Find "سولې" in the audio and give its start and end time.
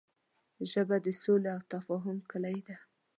1.21-1.49